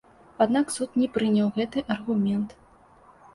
[0.45, 2.57] Аднак суд не прыняў гэты аргумент.